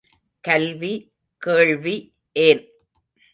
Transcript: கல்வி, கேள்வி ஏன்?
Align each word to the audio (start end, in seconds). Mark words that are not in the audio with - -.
கல்வி, 0.43 0.93
கேள்வி 1.41 1.95
ஏன்? 2.35 2.63